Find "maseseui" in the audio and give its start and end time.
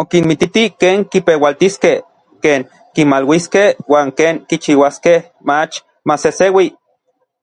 6.12-6.66